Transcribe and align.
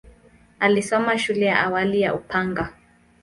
Alisoma 0.59 1.17
shule 1.17 1.45
ya 1.45 1.59
awali 1.59 2.01
ya 2.01 2.15
Upanga. 2.15 2.73